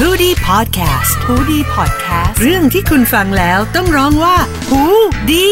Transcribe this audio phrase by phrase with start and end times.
[0.00, 4.36] h o ดี้พอดแคสต์ฮูดี้พอดแคสต์เรื่องที่คุณฟังแล้วต้องร้องว่า
[4.68, 4.82] หู
[5.30, 5.48] ดี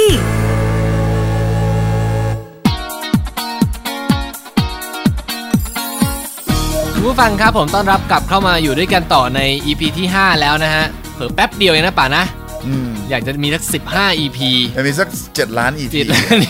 [6.92, 10.84] คุณผู้ฟังครับผมต้อนรับกลับเข้ามาอยู่ด้วยกันต่อใน EP ที่ 5 แล้วนะฮะ
[11.14, 12.24] เผิ่แป๊บเดียวเองนะป่านะ
[12.66, 14.38] อืมอยากจะมีสัก 15 EP
[14.76, 16.04] มันมีสักเจ็ดล้านอีติพีด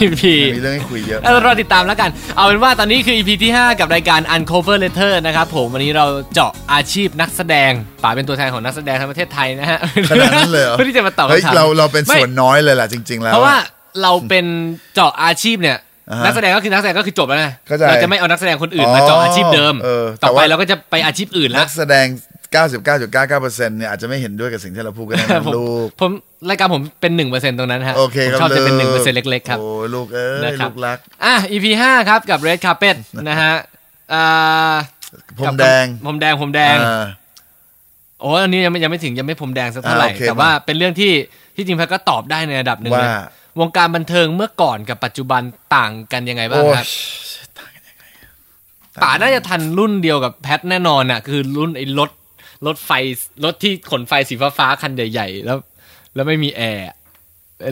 [0.07, 0.23] EP
[0.57, 7.71] มีเรื่องให้คุยเยอะแล้วรอติดตามแล้วกัน เอาเป็นว่าตอนนี้คือ EP ที่ 5 กับรายการ Uncover Letter นะครับผมวันนี้เราเจาะอาชีพนักแสดง
[8.03, 9.79] ป่าเป็นตัวแทนของนักแสดงทั้งประเทศไทยนะฮะ
[10.11, 13.57] ขนาดนั้นเลยเหรอเพื่อที่จะมาตอบเฮ้ยคำถามเราเราเป็นส่วนไม่น้อยเลยล่ะจริง ๆ แล้วเพราะว่า
[14.03, 14.47] เราเป็น
[14.95, 15.79] เจาะอาชีพเนี่ย
[16.11, 22.07] อ่าฮะนักแสดงก็คือนักแสดงก็คือจบแล้วไงเข้าใจเราจะไม่เอานักแสดงคนอื่นมาเจาะอาชีพเดิมเออแต่ต่อไปว่าเราก็จะไปอาชีพอื่นนัละกแสดง
[22.53, 26.11] 99.99%เนี่ยอาจจะไม่เห็นด้วยกับสิ่งที่เราพูดกันนะผมลูกผม
[26.49, 32.97] รายการผมเป็นหนึ่งเปอร์เซ็นต์ตรงนั้นฮะโอเคผมครับชอบจะเป็นหลูนึ่งเปอร์เซ็นต์เล็กๆครับ โอ้ลูกเอ้ยนะครับลูกรัก อะ EP ห้าครับกับ Red Carpet
[33.29, 33.53] นะฮะ
[34.13, 34.75] อ่า
[35.41, 37.05] ผมแดงผมแดงผมแดงอ่า
[38.21, 41.13] โอ้อันนี้ยังไม่ยังไม่ถึงยังไม่ผมแดงสักเท่าไหร่อ่าโอเคแต่ว่าเป็นเรื่องที่
[41.57, 43.27] ที่จริงแพทย์ก็ตอบได้ในระดับหนึ่งว่านะ
[43.61, 45.43] วงการบันเทิงเมื่อก่อนกับปัจจุบัน
[45.75, 46.87] ต่างกันยังไงบ้างโอ้ครับ
[49.03, 52.11] ป๋าน่าจะทันรุ่นเดียวกับแพทแน่นอนอะ คือรุ่นไอ้รถ
[52.67, 52.91] รถไฟ
[53.45, 55.59] รถที่ขนไฟสีฟ้าๆคันใหญ่ๆแล้ว
[56.15, 56.97] แล้วไม่มีแอร์อะ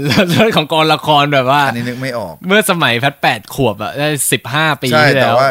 [0.06, 5.50] แล้วรถของกองละครแบบว่าอันนี้นึกไม่ออก เมื่อสมัยแพทแปดขวบอะได้สิบห้าปีใช่ที่แต่แล้วว่า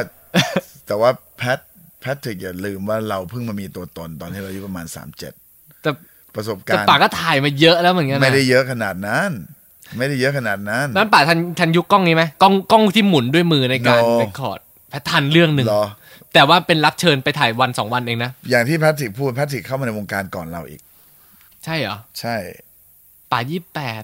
[0.87, 1.59] แต่ว่าแพท
[2.01, 5.89] แพทถึกอย่าลืมว่าเราเพิ่งมามีตัวตนตอนที่เราอายุประมาณ37แต่
[6.35, 9.29] ประสบแต่การณ์ป๋าก็ถ่ายมาเยอะแล้วเหมือนกันนะไม่ได้เยอะขนาดนั้น
[9.97, 15.85] ไม่ได้เยอะขนาดนั้นนั้นป๋าทันทันยุคกล้องนี้ไหมกล้องกล้องที่หมุนด้วยมือในการ No เรคคอร์ดแพททันเรื่องหนึ่งเหรอ
[16.33, 20.81] แต่ว่าเป็นรับเชิญไปถ่ายวันสองวันเองนะ อย่างที่แพทริกพูดแพทริกเข้ามาในวงการก่อนเราอีก
[21.65, 22.35] ใช่เหรอ ใช่
[23.31, 24.03] ป๋ายี่แปด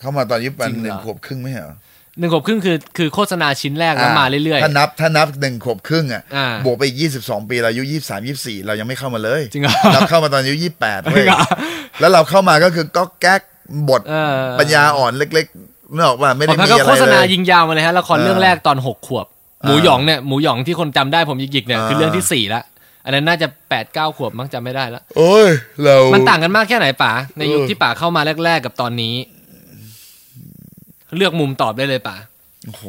[0.00, 1.76] เข้ามาตอนอายุประมาณจริงหเหรอนึ่งขวบครึ่งไม่ใช่เหรอ
[2.18, 11.40] หนึ่งขวบครึ่งคือคือโฆษณาชิ้นแรกแล้วมาเรื่อย ถ้านับถ้านับหนึ่งขวบครึ่งอะอ่าบวกไปยี่สิบสองปีเราอายุยี่สามยี่สี่เรายังไม่เข้ามาเลยจริงเหรอ เราเข้ามาตอนอายุยี่แปดจริงเหรอ
[12.00, 13.40] แล้วเราเข้ามาก็คือก็แก๊ก
[13.88, 19.26] บทเออ ปัญญาอ่อนเล็กๆนึกออกว่าไม่ๆผได้มมีก็อะไรโฆษณาเลย ยิงยาวมาเลยฮะละครเออเรื่องแรกตอนหกขวบ
[19.64, 22.62] หมูอ่าหยองเนี่ยหมูหยองที่คนจำได้ผมยิกๆเนี่ยคืออ่าเรื่องที่สี่ละ
[23.04, 25.48] อันนั้นน่าจะแปดเก้าขวบมั้งจำไม่ได้ละโอ้ย
[25.82, 29.14] เรา มันต่างกันมากแค่ไหนป๋าในยุคเออที่ป๋าเข้ามาแรก ๆ กับตอนนี้
[31.16, 32.16] เลือกมุมตอบได้เลยป๋า
[32.66, 32.84] โอ้โห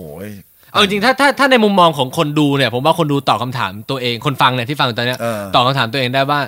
[0.72, 6.40] เอาจริงๆถ้าถ้าถ้าในมุมมองของคนดูเนี่ย ผมว่าคนดูตอบคำถามตัวเองคนฟังเนี่ยที่ฟังอยู่ตอนเนี้ยเออตอบคำถามตัวเองได้ว่า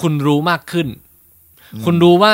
[0.00, 0.86] คุณรู้มากขึ้น
[1.84, 2.32] คุณรู้ว่า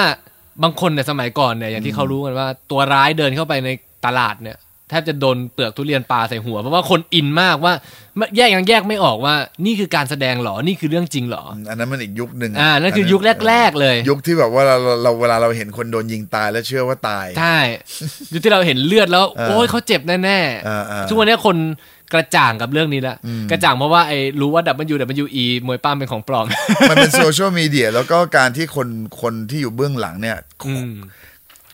[0.62, 3.70] บางคนเนี่ยสมัยก่อนเนี่ยอย่างที่เขารู้กันว่า ตัวร้ายเดินเข้าไปใน
[4.06, 4.56] ตลาดเนี่ย
[4.90, 7.72] แทบจะโดนเปลือกทุเรียนปลาใส่หัว เพราะว่าคนอินมากว่า
[8.36, 9.34] แยกยังแยกไม่ออกว่า
[9.66, 17.58] นี่คือการแสดงเหรอ นี่คือเรื่องจริงเหรอ อันนั้นมันอีกยุคหนึ่งอ่านั่นคือยุคแรก ๆ เลย ยุคที่แบบว่าเราเราเราเวลาเราเห็นคนโดนยิงตายแล้วเชื่อว่าตาย ใช่
[18.32, 21.56] ยุคที่เราเห็นเลือดแล้วเออโอ้ยเขาเจ็บแน่เออเออๆทุกวันนี้คน
[22.12, 23.16] กระจ่างกับเรื่องนี้แล้ว
[23.50, 24.62] กระจ่างเพราะว่าไอ้รู้ว่า
[25.22, 26.46] WWE มวยป้ามเป็นของปลอม
[26.90, 28.88] มันเป็นโซเชียลมีเดียแล้วก็การที่คน
[29.22, 30.92] คนที่อยู่เบื้องหลังเนี่ยอืม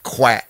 [0.08, 0.42] แขวะ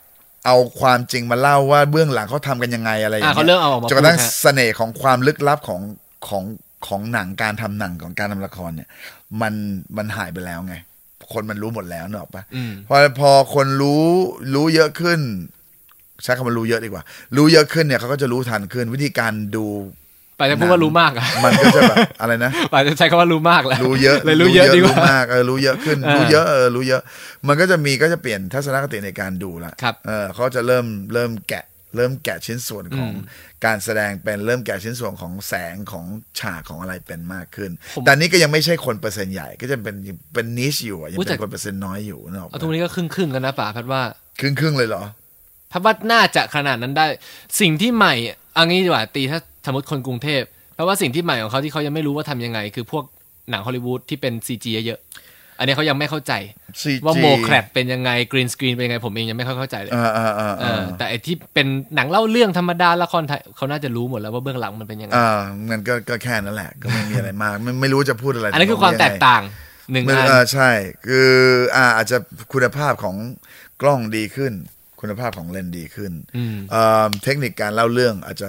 [0.47, 5.81] เอาความจริงมาเล่าว่าเบื้องหลังเขาทำกันยังไงอะไรอย่างอ่าเงี้ยเขาเริ่มเอาออกมาจนกระทั่งพูดฮะ เสน่ห์ของความลึกลับของ
[6.29, 6.45] ของ
[6.87, 8.89] ของหนังการทำหนังของการทำละครเนี่ย
[9.41, 9.55] มัน
[9.97, 10.75] มันหายไปแล้วไง
[11.33, 14.05] คนมันรู้หมดแล้วเนกอะปะอืม พอพอคนรู้
[14.55, 15.21] รู้เยอะขึ้น
[16.23, 17.03] ใช้คำว่ารู้เยอะดีกว่า
[17.37, 19.65] รู้เยอะขึ้นเนี่ยเขาก็จะรู้ทันขึ้น วิธีการดู
[20.39, 27.03] ป่าจะพูดว่ารู้มากอะมันก็จะแบบอะไรนะป่าจะใช้คำว่ารู้มากแล้วรู้เยอะเลยรู้เยอะดีกว่ารู้มากเออรู้เยอะขึ้นเออรู้เยอะเออรู้เยอะ
[27.49, 31.65] มันก็จะมีก็จะเปลี่ยนทัศนคติในการดูละครับเออเขาจะเริ่มเริ่มแกะ
[31.97, 33.25] เริ่มแกะชิ้นส่วนของอืม
[33.65, 36.07] การแสดงเป็นเริ่มแกะชิ้นส่วนของแสงของ
[36.41, 39.97] ฉากของอะไรเป็นมากขึ้นผมแต่นี้ก็ยังไม่ใช่คนเปอร์เซ็นต์ใหญ่ก็จะเป็น
[40.35, 44.03] เป็นนิชอยู่อะยังอุ๊ยแต่เป็นคนเปอร์เซ็นต์น้อยอยู่เนกอะเอาทุกวันนี้ก็ครึ่งครึ่งๆกันนะป่าพัดว่า
[44.41, 45.03] ครึ่งครึ่งๆเลยเหรอ
[45.73, 47.07] พัดว่าน่าจะขนาดนั้นได้
[47.61, 48.15] สิ่งที่ใหม่
[48.55, 50.43] เอางี้ดีกว่าตีถ้า สมมติคนกรุงเทพ
[50.75, 53.05] เพราะว่าสิ่งที่ใหม่ของเขาที่เขายังไม่รู้ว่าทำยังไง คือพวก
[53.51, 56.33] หนังฮอลลีวูดที่เป็น CG เยอะๆอันนี้เขายังไม่เข้าใจ
[56.83, 65.29] CG ว่าโมแครปเป็นยังไงกรีนสกรีนเป็นยังไงผมเองยังไม่ค่อยเข้าใจเลยอ่าอ่าอ่าเออแต่ไอที่เป็นหนังเล่าเรื่องธรรมดาละครไทยเขาน่าจะรู้หมดแล้วว่าเบื้องหลังมันเป็นยังไงอ่า
[65.69, 69.43] งั้นก็ก็แค่นั้นแหละ ก็ไม่มีอะไรมากไม่ไม่รู้จะพูดอะไร อันนั้นคือความแตกต่าง
[69.93, 70.71] หนึ่งมันอันเออใช่
[71.07, 71.31] คือ
[71.77, 72.17] อ่าอาจจะ
[72.53, 73.17] คุณภาพของ
[73.83, 74.53] กล้องดีขึ้น
[75.01, 78.49] คุณภาพของเลนส์ดีขึ้นอืมเอ่อเทคนิคการเล่าเรื่องอาจจะ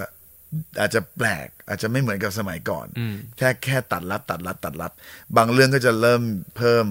[0.80, 4.92] อาจจะแปลกอาจจะไม่เหมือนกับสมัยก่อนอืมแค่แค่ตัดลัดตัดลัดตัดลัด
[5.36, 6.22] บางเรื่องก็จะเริ่ม
[6.56, 6.86] เพิ่ม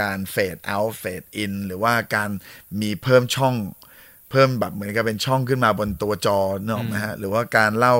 [0.00, 2.30] การเฟดเอาท์เฟดอินหรือว่าการ
[2.80, 3.54] มีเพิ่มช่อง
[4.30, 7.96] เพิ่มแบบเหมือนกับเป็นช่องขึ้นมาบนตัวจอเนกอะไหมฮะหรือว่าการเล่า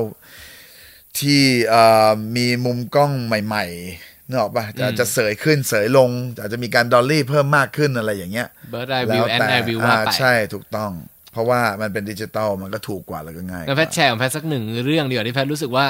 [1.18, 6.10] ที่เอ่อมีมุมกล้องใหม่ๆนึกออกปะจะจะเสยขึ้นเสยลง
[6.40, 10.92] อาจจะมีการดอลลี่เพิ่มมากขึ้นอะไรอย่างเงี้ยเบิร์ดไอวิวแอนด์ไอวิวว่าอ่าไปใช่ถูกต้อง
[11.32, 15.86] เพราะว่ามันเป็นดิจิตอลมันก็ถูกกว่าแล้วก็ง่ายแล้วแพทย์แชร์ของแพทย์สักหนึ่งเรื่องดีกว่าที่แพทย์รู้สึกว่า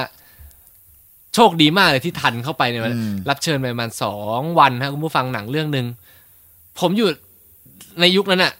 [1.35, 5.85] โชคดีมากเลยที่ทันเข้าไปเนี่ยอืมรับเชิญไปประมาณสองวันฮะคุณผู้ฟังหนังเรื่องหนึ่ง
[6.79, 7.09] ผมอยู่
[8.01, 8.53] ในยุคนั้นน่ะ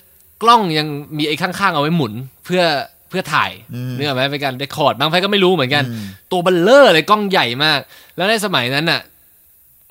[0.44, 0.88] กล้องยัง
[1.18, 2.14] มีไอ้ข้างๆเอาไว้หมุน
[2.46, 2.64] เพื่อ
[3.10, 7.80] เพื่อถ่ายอืมนึกออกไหมเป็นการ record บางไฟก็ไม่รู้เหมือนกันอืมตัวเบ้อเร่อเลยกล้องใหญ่มาก
[8.16, 9.02] แล้วในสมัยนั้นน่ะ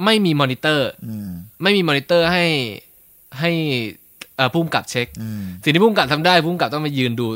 [0.04, 1.30] ไม่มีมอนิเตอร์อืม
[1.62, 2.44] ไม่มีมอนิเตอร์ให้
[3.40, 4.01] ให้เอ่อ
[4.54, 7.26] ผู้กำกับเช็คอืมสิ่งที่ผู้กำกับทำได้ผู้กำกับต้องมายืนดู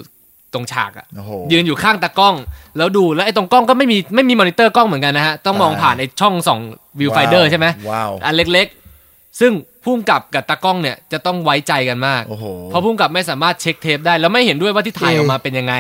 [0.55, 2.35] ตรงฉากอะโอ้โหยืนอยู่ข้างตากล้อง
[2.77, 6.61] แล้วดูแล้วไอ้ตรงกล้องก็ไม่มีไม่มีมอนิเตอร์กล้องเหมือนกันนะฮะ ต้องมองอ่าผ่านไอ้ช่องส่อง
[7.01, 9.53] viewfinder ใช่ไหมว้าวอันเล็กๆ ซึ่ง
[9.83, 15.75] ผู้กำกับกับตากล้องเนี่ยจะต้องไว้ใจกันมากโอ้โหเพราะผู้กำกับไม่สามารถเช็คเทปได้ แล้วไม่เห็นด้วยว่าที่ถ่ายออกมาเป็นยังไง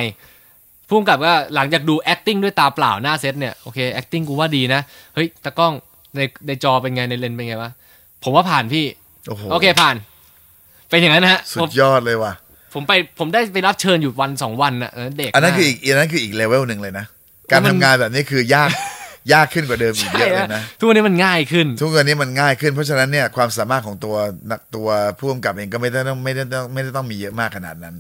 [0.88, 4.80] ผู้กำกับก็หลังจากดู acting ด้วยตาเปล่าหน้าเซตเนี่ยโอเค acting กูว่าดีนะ
[5.14, 5.72] เฮ้ยตากล้อง
[6.16, 7.70] ในในจอเป็นไงในเลนส์เป็นไงวะ
[8.24, 8.84] ผมว่าผ่านพี่
[9.28, 9.96] โอ้โหโอเคผ่าน
[10.90, 12.32] เป็นอย่างนั้นนะฮะสุผดมยอดเลยว่ะ
[12.74, 17.06] ผมไปผมได้ไปรับเชิญอยู่วันสองวันน่ะเออเด็ก อันนั้นมากคืออีกอันนั้นคืออีกเลเวลหนึ่งเลยนะ
[17.50, 18.70] การมันทำงานแบบนี้คือยาก
[19.32, 24.16] ยากขึ้นกว่าเดิมอีกเยอะเลยนะ ทุกวันนี้มันง่ายขึ้น ทุกวันนี้มันง่ายขึ้น เพราะฉะนั้นเนี่ยความสามารถของตัว
[24.50, 24.88] นักตัว
[25.18, 27.94] ผู้กำกับเองก็ไม่ได้ต้องไม่ได้ต้องไม่ได้ต้องมีเยอะมากขนาดนั้น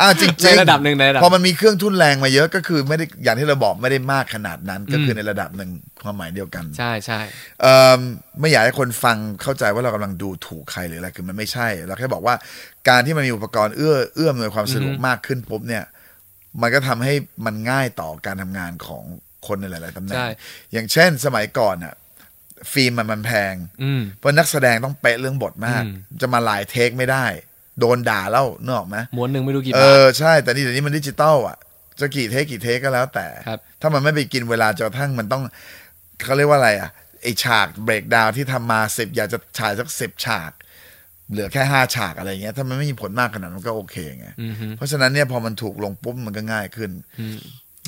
[0.00, 5.70] อ่าจริงๆในระดับหนึ่งในระดับพอมันมีเครื่องทุ่นแรงมาเยอะก็คือไม่ได้อย่างที่เราบอกไม่ได้มากขนาดนั้น ก็คือในระดับหนึ่ง
[6.02, 7.20] ความหมายเดียวกัน ใช่ใช่
[7.60, 8.00] เอ่อ
[8.40, 12.34] ไม่อยากให้คนฟังเข้าใจว่าเรากำลังดูถูกใครหรืออะไรคือมันไม่ใช่ เราแค่บอกว่า
[12.88, 15.84] การที่มันมีอุปกรณ์เอื้อเอื้อมนวยความสะดวกมากขึ้นปุ๊บเนี่ย
[16.62, 17.14] มันก็ทำให้
[17.46, 19.04] มันง่ายต่อการทำงานของ
[19.46, 20.28] คนในหลาย ๆตำแหน่งใช่
[20.72, 21.94] อย่างเช่น สมัยก่อนอะ
[22.72, 27.26] ฟิล์มมันมันแพงอืมเพราะนักแสดงต้องเป๊ะเรื่องบทมากอืมจะมาหลายเทคไม่ได้
[27.80, 31.56] โดนด่าแล้วนึกออกไหมม้วนหนึ่งไม่รู้กี่าทเอบอใช่แต่นี่เดี๋ยวนี้มันดิจิตอลอะ
[32.00, 35.42] จะกี่เทคกี่เทคก็แล้วแต่ครับถ้ามันไม่ไปกินเวลาจนกระทั่งมันต้อง
[36.24, 36.90] เขาเรียกว่าอะไรอะ
[37.22, 40.52] ไอฉากเบรกดาวที่ทำมาสิบอยากจะฉายสักสิบฉาก
[41.30, 46.90] เหลือแค่ห้าฉากอะไรเงี้ย ถ้ามันไม่มีผลมากขนาดนั้นมันก็โอเคไงอืมฮึเพราะฉะนั้นเนี่ยพอมันถูกลงปุ๊บมันก็ง่ายขึ้น
[47.20, 47.38] อืม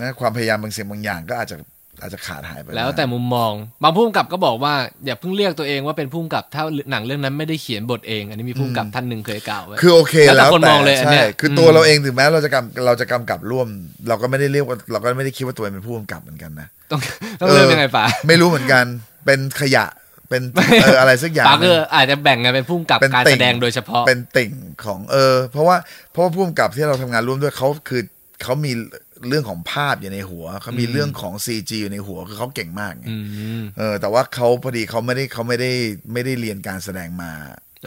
[0.01, 1.57] นะความพยายามบางสิ่งบางอย่างก็อาจจะ
[2.01, 3.53] อาจจะขาดหายไปแล้วแต่มุมมอง
[3.83, 4.75] บางผู้กำกับก็บอกว่า
[5.07, 13.67] อย่าเพิ่งเรียกตัวเองว่าเป็นผู้กำกับถ้าหนังเรื่องนั้นไม่ได้เขียนบทเอง อันนี้มีผู้กำกับท่านหนึ่งเคยกล่าวไว้คือโอเคแล้วแต่แล้วคนมองเลยอันใช่เนี้ยคือตัวอืมเราเองถึงแม้เราจะกำเราจะกำกับร่วม
[14.09, 17.01] เราก็ไม่ได้เรียกว่าเราก็ไม่ได้คิดว่าตัวเองเป็นผู้กำกับเหมือนกันนะต้อง
[17.41, 18.85] ต้องเริ่มยังไงป่าไม่รู้เหมือนกัน
[19.25, 19.87] เป็นขยะ
[20.29, 20.43] เป็น
[20.83, 24.53] เอออะไรสักอย่างป่าก็อาจจะแบ่งกันเป็นผู้กำกับเป็นการติ่แสดงโดยเฉพาะเป็นติ่ง
[24.85, 25.77] ของเออ เพราะว่า
[26.13, 28.03] เพราะว่าผู้กำกับที่เราทำงานร่วมด้วยเขาคือ
[28.43, 28.73] เขามี
[29.29, 33.17] เรื่องของภาพอยู่ในหัวเขามีอืมเรื่องของ CG อยู่ในหัวคือเขาเก่งมากไงอื
[33.61, 35.73] มเออ แต่ว่าเขาพอดีเขาไม่ได้เขาไม่ได้
[36.13, 37.33] ไม่ได้เรียนการแสดงมา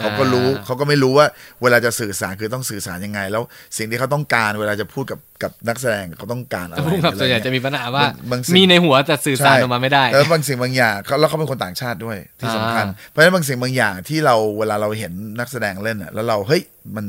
[0.02, 1.28] เขาก็รู้อ่าเขาก็ไม่รู้ว่า
[1.62, 3.44] เวลาจะสื่อสารคือต้องสื่อสารยังไง แล้ว
[3.78, 16.62] สิ่งที่เขาต้องการเวลาจะพูดกับกับนักแสดงเขาต้องการอะไรแต่ผู้กำกับส่วนใหญ่จะมีปัญหาว่าบางสิ่งมีในหัวแต่สื่อสารออกมาไม่ได้แล้วบางสิ่งบางอย่างเขาแล้วเขาเป็นคนต่างชาติด้วยที่สำคัญอ่าเพราะฉะนั้นบางสิ่งบางอย่างที่เราเวลาเราเห็นนักแสดงเล่นอะแล้วเราเฮ้ย
[16.96, 17.06] มัน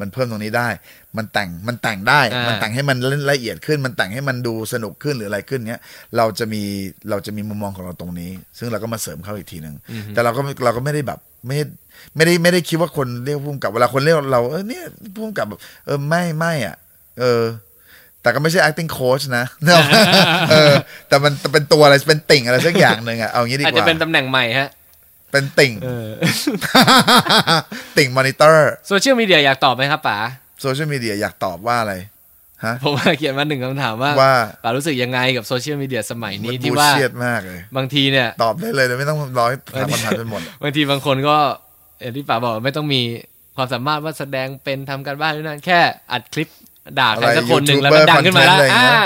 [0.00, 0.68] มันเพิ่มตรงนี้ได้
[1.16, 5.82] มันแต่งมันแต่งได้อ่ามัมันแต่งให้มันเล่นละเอียดขึ้น มันแต่งให้มันดูสนุกขึ้นหรืออะไรขึ้นเนี้ย
[6.16, 6.62] เราจะมี
[7.10, 9.74] เราจะมีมุมมองของเราตรงนี้ ซึ่งเราก็มาเสริมเข้าอีกทีหนึ่ง
[10.14, 11.58] แต่เราก็เราก็ไม่ได้แบบไม่
[12.16, 14.84] ไม่ได้ไม่ได้คิดว่าคนเรียกพุ่มกับเวลาคนเรียกเราเออเนี่ย
[15.14, 16.76] พุ่มกับแบบเออไม่ไม่อะ
[17.20, 17.42] เออ
[18.22, 19.82] แต่ก็ไม่ใช่ acting coach นะเนอะ
[20.50, 20.72] เออ
[21.08, 24.68] แต่มันเป็นตัวอะไรเป็นติ่งอะไรสักอย่างหนึ่งอะเอางี้ดีอาจกจะว่าเป็นตำแหน่งใหม่ฮะ
[25.32, 26.08] เป็นติ่งเออ
[27.98, 30.18] ติ่งมอนิเตอร์โซเชียลมีเดียอยากตอบไหมครับป๋า
[30.62, 31.94] โซเชียลมีเดียอยากตอบว่าอะไร
[32.64, 34.34] ฮะผมว่าเขียนมาหนึ่งคำถามว่าว่า
[34.64, 41.36] ป๋ารู้สึกยังไงกับโซเชียลมีเดียสมัยนี้มันที่บูว่าเชียดมากเลยบางทีเนี่ย ตอบได้เลยโดยไม่ต้องร้อยถามคำถามเป็นหมดบางทีบางคนก็
[42.00, 43.02] อย่างที่ป๋าบอกไม่ต้องมี
[43.56, 45.80] ความสามารถว่าแสดงเป็นทำการบ้านด้วยนั่นแค่
[46.12, 46.48] อัดคลิป
[47.00, 49.00] ด่าใครสักคนหนึ่งอะไรแล้วมันดังขึ้นมาแล้ว YouTuber content อะไรอย่างอ่าเงี้ย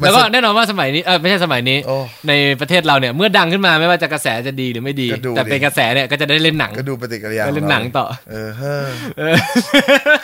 [0.00, 1.96] มันแล้วก็แน่นอนว่าสมัยนี้เออไม่ใช่สมัยนี้โอ้
[2.28, 8.84] ในประเทศเราเนี่ยเมื่อดังขึ้นมาไม่ว่าจะกระแสจะดีหรือไม่ดีก็ดูแต่เป็นดิกระแสเนี่ยก็จะได้เล่นหนังก็ดูปฏิกิริยาได้เล่นขหนังต่อเออเฮ้อ
[9.18, 9.34] เออ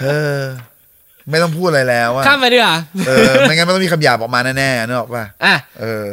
[0.02, 0.40] เฮ้อ
[1.31, 2.76] ไม่ต้องพูดอะไรแล้วอะข้ามไปดีกว่า
[3.07, 6.04] เออไม่งั้นมันต้องมีคำหยาบออกมาแน่ๆนึกออกป่ะอะเออ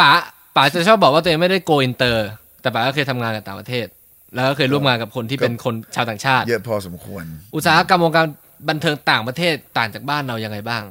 [0.00, 0.10] ป๋า
[0.56, 2.28] ป๋าจะชอบบอกว่าตัวเองไม่ได้ go inter
[2.62, 3.86] แต่ป๋าก็เคยทำงานกับต่างประเทศ
[4.34, 7.24] แล้วก็เคยร่วมงานกับคนที่เป็นคนชาวต่างชาติ เยอะพอสมควร
[7.54, 8.26] อุตสาหกรรมวงการ
[8.68, 10.82] บันเทิงต่างประเทศต่างจากบ้านเรายังไงบ้าง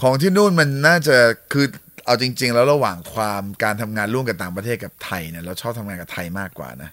[0.00, 1.16] ของที่นู่นมันน่าจะ
[1.52, 1.66] คือ
[2.04, 6.90] เอาจริง ๆ แล้วระหว่างความการทำงานร่วมกับต่างประเทศกับไทยเนี่ยเราชอบทำงานกับไทยมากกว่านะ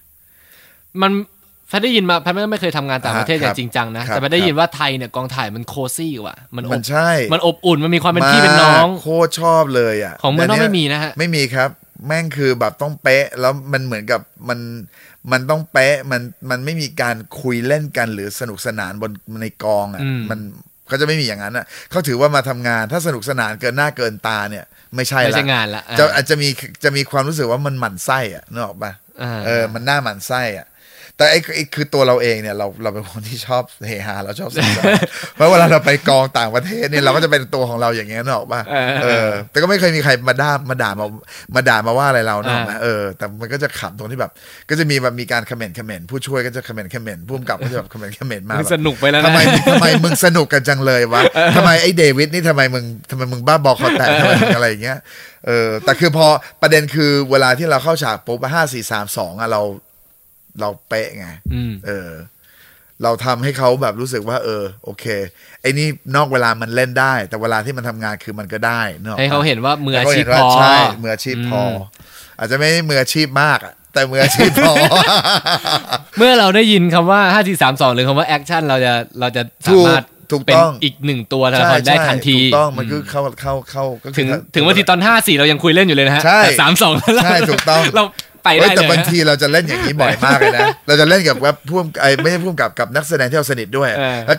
[1.01, 1.11] มัน
[1.69, 11.69] แพทย์ได้ยินมาแพทย์ไม่เคยทำงานต่างประเทศอ่าอครัย่าบงจริงจังนะครับแต่แพทย์ได้ยินว่าไทยเนี่ยกองถ่ายมันโคซี่กว่ามันอมับนใช่ มันอบอุ่นมันมีความเป็นพี่เป็นน้องมากโคตรชอบเลยอะของเมืองนอกแต่ไม่ยมีนะฮะไม่มีครับ
[12.05, 14.59] แม่งคือแบบต้องเป๊ะ แล้วมันเหมือนกับมัน
[15.31, 19.11] มันต้องเป๊ะมันมันไม่มีการคุยเล่นกันหรือสนุกสนานบน
[19.41, 20.39] ในกองอะอืมมัน
[20.87, 26.49] เขาจะไม่มีอย่างนั้นอะเขาถือว่ามาทำงานถ้าสนุกสนานเกินหน้าเกินตาเนี่ย ไม่ใช่ไม่ละใช่งานละอ่าจะอาจจะมี
[26.83, 30.67] จะมีความรู้สึกว่ามันหมั่นไส้อะนึกออกปะอ่าเออมันหน้าหมั่นไส้อะ
[31.17, 35.01] แต่ไอ้ไอ้คือตัวเราเองเนี่ยเราเราเป็นคนที่ชอบเฮฮาเราชอบสนุกสนาน
[35.35, 41.07] เพราะเวลาเราไปกองต่างประเทศเนี่ยเราก็จะเป็นตัวของเราอย่างเงี้ยนึกออกป่ะเออเออ แต่ก็ไม่เคยมีใครมาด่ามาด่ามา
[41.55, 44.31] มาด่ามาว่าอะไรเราเนกอะอ่าเออ แต่มันก็จะขำตรงที่แบบ
[44.69, 51.21] ก็จะมีแบบมีการคอมเมนต์คอมเมนต์ผู้ช่วยก็จะคอมเมนต์คอมเมนต์ผู้กำกับก็จะแบบคอมเมนต์คอมเมนต์มาแบบสนุกไปแล้วทำไมนะทำไมมึงสนุกกันจังเลยวะ
[51.55, 54.97] ทำไมไอ้เดวิดนี่ทำไมมึงทำไมมึงบ้าบอคอแตกทำไมมึงอะไรอย่างเงี้ย
[55.47, 56.27] เออแต่คือพอ
[56.61, 59.61] ประเด็นคือเวลาที่เราเข้าฉากปุ๊บห้าสี่สามสองอะเรา
[60.59, 62.11] เราเป๊ะไงอืมเออ
[63.03, 65.05] เราทำให้เขาแบบรู้สึกว่า เออ โอเค
[65.61, 71.71] ไอ้นี่นอกเวลามันเล่นได้ แต่เวลาที่มันทำงานคือมันก็ได้นกออกปะให้เขาเห็นว่ามืออาชีพให้พเขาอเห็นว่าใช่มืออาชีพพออม
[72.39, 74.73] อาจจะไม่ได้มืออาชีพมากอะแต่มืออาชีพพอ
[76.17, 86.93] เมื่อเราได้ยินคำว่า5 4 3 2หรือคำว่า action เราจะเราจะสามารถถูกเป็นต้องอีกหนึ่งตัวละครได้ทันทีถูกต้องมันคือเข้าเข้าเข้าก็คือถึงถึงวันที่ตอน5 4เรายังคุยเล่นอยู่เลยนะฮะใช่แต่สามสอง
[87.23, 88.03] ใช่ถูกต้องเรา
[88.45, 93.89] ไปได้เลยแต่บางทีเราจะเล่นอย่างนี้บ่อยมากเลยนะเราจะเล่นกับแบบพ่วงไอ้ไม่ใช่พ่วงกับกับนักแสดงที่เราสนิทด้วย
[94.27, 94.37] แล้ว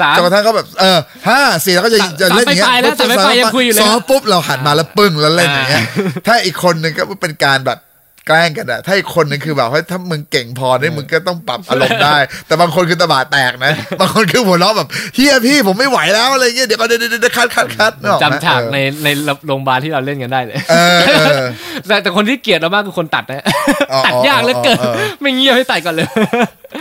[0.00, 0.98] สามจนกระทั่งเขาแบบเออ
[1.28, 5.82] ห้าสี่แล้วก็จะจะเล่นอย่างเงี้ยแล้วแต่ไม่ไปยังคุยอยู่เลยซ้อมปุ๊บเราหันมาแล้วปึ้งแล้วเล่นอย่างเงี้ย
[6.26, 7.78] ถ้าอีกคนหนึ่งก็เป็นการแบบ
[8.26, 12.16] แกล้งกันอะถ้าอีกคนหนึ่งคือแบบว่าถ้ามึงเก่งพอเนี่ยมึงก็ต้องปรับอารมณ์ได้
[12.46, 19.08] แต่บางคนคือตะบะแตกนะ บางคนคือหัวเราะแบบเฮียพี่ผมไม่ไหวแล้วอะไรเงี้ยเดี๋ยวก็เดี๋ยวเดี๋ยวเดี๋ยวคัดคัดคัดนึกออกไหมจำฉากในใน
[19.46, 21.46] โรงพยาบาลที่เราเล่นกันได้เลยเออเออ
[21.86, 23.44] แต่แต่คนที่เกลียดเรามากคือคนตัดนะ
[23.92, 26.06] อ๋อตัดยากเหลือเกินอ๋ออ๋อไม่เงียบให้ตัดก่อนเลย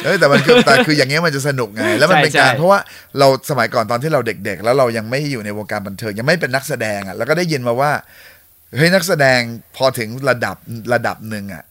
[0.06, 2.80] เอ้ยแต่มันคือแต่คืออย่างเงี้ยมันจะสนุกไงแล้วมันเป็นใช่การใช่เพราะว่า
[3.20, 7.92] เราสมัยก่อนตอนที่เราเด็ก ๆ แล้วเรายังไม่อยู่ในวงการบันเทิงยังไม่เป็นนักแสดงอะแล้วก็ได้ยินมาว่า
[8.76, 9.40] เฮ้ยนักแสดง
[9.76, 10.56] พอถึงระดับ
[10.94, 11.64] ระดับหนึ่งอะ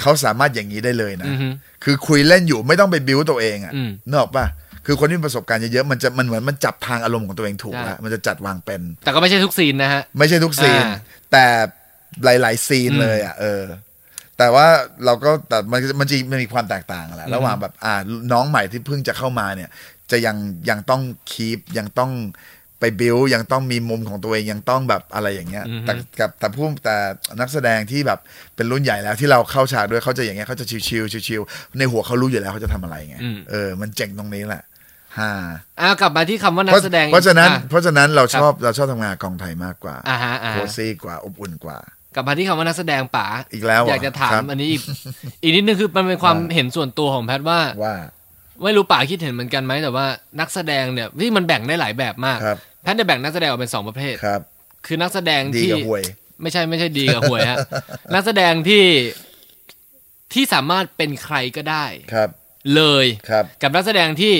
[0.00, 1.48] เขาสามารถอย่างนี้ได้เลยนะอือฮึ
[1.84, 4.46] คือคุยเล่นอยู่ไม่ต้องไปบิ้วตัวเองอะอืมนึกออกป่ะ
[4.86, 10.92] คือคนที่มีประสบการณ์เยอะๆมันจะมันเหมือนมันจับทางอารมณ์ของตัวเองถูกใช่แล้วมันจะจัดวางเป็น แต่ก็ไม่ใช่ทุกซีนนะฮะ ไม่ใช่ทุกซีนอ่า
[11.32, 11.44] แต่
[12.24, 13.62] หลายๆซีนอืมเลยอะเออ
[14.38, 14.66] แต่ว่า
[15.04, 17.94] เราก็แต่มันมันจะมันมีความแตกต่างแหละระหว่างแบบอ่า
[18.32, 19.70] น้องใหม่ที่เพิ่งจะเข้ามาเนี่ย
[20.10, 20.36] จะยัง
[20.70, 22.10] ยังต้องคีปยังต้อง
[22.84, 26.96] ไปบิวยังต้องมีมุมของตัวเองยังต้องแบบอะไรอย่างเงี้ยอือฮึแต่กับแต่ผู้แต่
[27.40, 28.18] นักแสดงที่แบบ
[28.56, 34.62] เป็นรุ่นใหญ่แล้วที่เราเข้าฉากด้วยเขาจะอย่างเงี้ยเขาจะชิวๆชิวๆในหัวเขารู้อยู่แล้วเขาจะทำอะไรไงอืมเออมันเจ๋งตรงนี้แหละ
[35.18, 35.32] ฮ่า
[35.80, 41.78] อ่ากลับมาที่คำว่านัเพกราะแสดง เพราะฉะนั้นอ่เพราะฉะนั้นเราครับชอบเราชอบทำงานกองไทยมากกว่าอ่าฮะอ่าโคซี่กว่าอบอุ่นกว่า
[42.14, 44.82] กลับมาที่คำว่านักแสดงป๋าอีกแล้วเหรออยากจะถามครับอันนี้อีก
[45.42, 47.94] อีกนิดนึงคือมันเป็นความว่าเห็นส่วนตัวของแพทย์ว่าว่า
[48.62, 50.06] ไม่รู้ป๋าคิดเห็นเหมือนกันไหมแต่ว่า
[50.40, 54.40] นักแสดงเนี่ยที่มันแบ่งได้หลายแบบมากครับ แพทย์จะแบ่งนักแสดงออกเป็นสองประเภทครับ
[54.86, 56.02] คือนักแสดงดีที่กับหวย
[56.42, 57.58] ไม่ใช่ไม่ใช่ดีกับหวยฮะ
[58.14, 58.84] นักแสดงที่
[60.32, 62.28] ที่สามารถเป็นใครก็ได้ครับ
[62.74, 64.34] เลยครับกับนักแสดงที่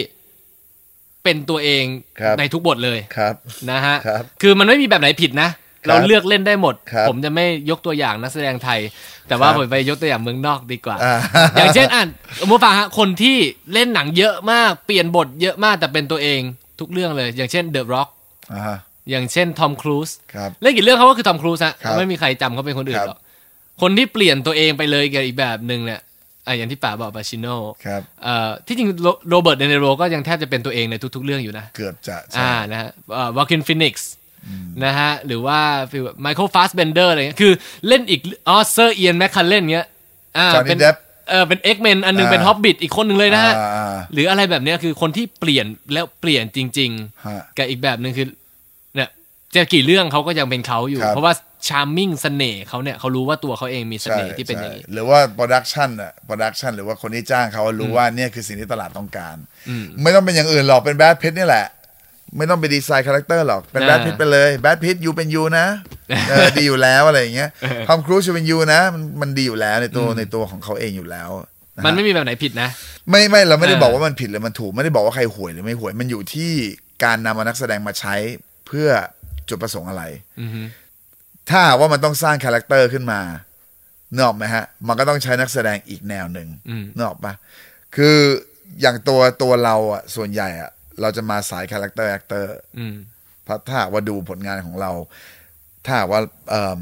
[1.24, 1.84] เป็นตัวเอง
[2.20, 3.34] ครับในทุกบทเลยครับ
[3.70, 8.80] นะฮะครับคือมันไม่มีแบบไหนผิดนะครับ เราเลือกเล่นได้หมดครับผมจะไม่ยกตัวอย่างนักแสดงไทย
[9.28, 11.16] แต่ว่าครับผมไปยกตัวอย่างเมืองนอกดีกว่าอ่า
[11.58, 12.02] อย่างเช่นอะ
[12.40, 13.36] สมมติฟังฮะคนที่
[13.72, 16.40] เล่นหนังเยอะมาก เปลี่ยนบทเยอะมากแต่เป็นตัวเอง
[16.80, 18.08] ทุกเรื่องเลย อย่างเช่นเดอะร็อก
[18.52, 18.78] อ่าฮะ
[19.10, 23.18] อย่างเช่นทอมครูซครับเล่นกี่เรื่องเขาก็คือทอมครูซฮะครับไม่มีใครจำเขาเป็นคนอื่คนรับหรอก
[23.82, 26.00] คนที่เปลี่ยนตัวเองไปเลยกับอีกแบบหนึ่งเนี่ย
[26.46, 27.46] อะอย่างที่ป๋าบอกปาชิโน
[27.86, 32.90] ครับเอ่อที่จริงโรโรเบิร์ตเดเนโรก็ยังแทบจะเป็นตัวเองในทุกๆเรื่องอยู่นะ เกือบจะใช่อ่านะฮะ
[33.36, 34.10] Joaquin Phoenix
[34.84, 35.58] นะฮะ หรือว่า
[36.20, 37.52] Michael Fassbender อะไรเงี้ยคือ
[37.88, 39.86] เล่นอีกอ๋อ Sir Ian McKellen เล่นเงี้ย
[40.38, 40.96] อ่า Johnny Depp
[41.30, 46.90] เออเป็น X-Men อันหนึ่งอ่าเป็นฮอบบิทอีกคนหนึ่งเลยนะฮะอ่าอ่าหรืออะไรแบบเนี้ยคือคนที่เปลี่ยนแล้วเปลี่ยนจริง
[47.26, 48.26] ฮะๆกับอีกแบบหนึ่งคือ
[48.94, 49.08] เนี่ย
[49.54, 51.34] จะกี่เรื่องเขาก็ยังเป็นเขาอยู่ครับเพราะว่า
[51.68, 59.36] charming เสน่ห์เขาเนี่ยเขารู้ว่าตัวเขาเองมีเสใช่น่ห์ที่เป็นอย่างนี้ใช่หรือว่า production อะ production หรือว่าคนที่จ้างเขารู้ว่าเนี่ยคือสิ่งที่ตลาดต้องการ
[59.68, 61.66] อืมไม่ต้องเป็นอย่างอื่นหรอกเป็น Brad Pitt นี่แหละ
[62.36, 65.66] ไม่ต้องไปดีไซน์ character หรอก เป็น Brad Pitt ไปเลย Brad Pitt you เป็น you นะ
[66.30, 67.50] เออดีอยู่แล้วอะไรอย่างเงี้ย
[67.88, 72.68] Tom Cruise จะเป็น you นะ มันมันดีอยู่แล้วในตัวในตัวของเขาเองอยู่แล้วะฮะมันไม่มีแบบไหนผิดนะ
[73.10, 76.50] ไม่ไม่เราไม่ได้อ่าบอกว่ามันผิดหรือมันถูก ไม่ได้บอกว่าใครห่วยหรือไม่ห่วย มันอยู่ที่
[77.04, 78.14] การนำมานักแสดงมาใช้
[78.66, 78.88] เพื่อ
[79.48, 80.04] จุดประสงค์อะไร
[80.40, 80.62] อือฮึ
[81.50, 87.32] ถ้าหากว่ามันต้องสร้าง character ขึ้นมานึกออกไหมฮะ มันก็ต้องใช้นักแสดงอีกแนวหนึ่งอืมนึกออกปะ
[87.96, 88.16] คือ
[88.80, 90.70] อย่างตัวตัวเราอะส่วนใหญ่อะ
[91.00, 92.94] เราจะมาสาย character actor อืม
[93.44, 94.90] เพราะถ้าหากว่าดูผลงานของเรา
[95.84, 96.20] ถ้าหากว่า
[96.50, 96.78] เอิ่ม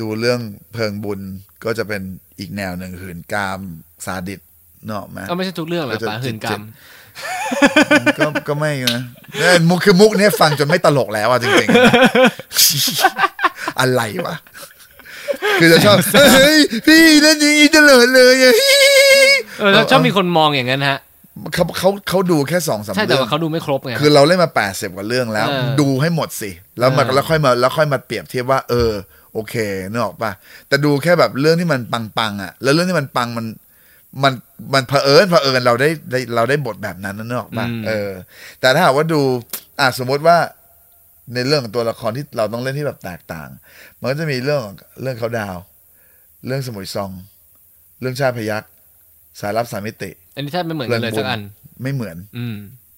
[0.00, 0.40] ดูเรื่อง
[0.72, 1.20] เพลิงบุญ
[1.64, 2.02] ก็จะเป็น
[2.38, 3.60] อีกแนวหนึ่งหื่นกาม
[4.04, 4.40] ซาดิส
[4.86, 6.60] ต์นึกออกไหมก็ไม่ใช่ทุกเรื่องหรอกก็จะป๋าหื่นกาม
[8.18, 9.02] ก็ก็ไม่นะ
[9.38, 14.36] เนี่ยมุกคือมุกเนี่ยฟังจนไม่ตลกแล้วอะจริงๆ อะไรวะ
[15.60, 15.96] คือจะชอบ
[16.34, 18.54] เฮ้ยพี่เล่นอย่างนี้เตลอดเลยอะ
[19.58, 20.98] เออแล้วชอบมีคนมองอย่างนั้นฮะ
[21.54, 28.90] เขาเขาเขาดูแค่สองสามใช่แต่เรื่อว่างเขาดูไม่ครบไงคือเราเล่นมาแปดสิบกว่าเรื่องแล้วเออดูให้หมดสิ แล้วมาเออแล้วค่อยมาแล้วค่อยมาเปรียบเทียบว่า เออ
[29.32, 29.54] โอเค
[29.90, 30.30] นึกออกปะ
[30.68, 33.46] แต่ดูแค่แบบเรื่องที่มันปังๆอะ แล้วเรื่องที่มันปังมัน
[34.22, 34.32] มัน
[34.74, 38.10] มันเผอิญเผอิญเราได้ได้เราได้บทแบบนั้นนั่นหรอกปะอืมเออ
[38.60, 39.20] แต่ถ้าหากว่าดู
[39.80, 40.36] อะสมมติว่า
[41.34, 43.48] ในเรื่องของตัวละครที่เราต้องเล่นที่แบบแตกต่าง
[44.00, 44.62] มันก็จะมีเรื่อง
[45.02, 45.56] เรื่องเขาดาว
[46.46, 47.10] เรื่องสมุยซอง
[48.00, 48.62] เรื่องชาติพยัก
[49.40, 51.40] สายลับสามมิติ อันนี้แทบไม่เหมือนกันเลยเรื่สัองกบุญอัน
[51.82, 52.56] ไม่เหมือน อืม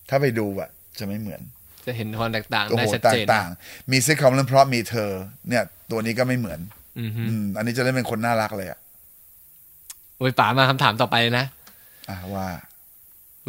[0.09, 1.41] ถ้าไปดูอะจะไม่เหมือน
[1.87, 3.49] จะเห็นความแตกต่างโอ้ได้โหชัดแตเจกนต่าง
[3.93, 5.11] มีซิทคอมเรื่องเพราะมีเธอ
[5.49, 6.61] เนี่ย ตัวนี้ก็ไม่เหมือน
[6.99, 8.79] อืมฮึอืมอันนี้จะเล่นเป็นคนน่ารักเลยอะ
[10.19, 11.47] โอ้ยป๋ามาคำถามต่อไปนะ
[12.09, 12.47] อะว่า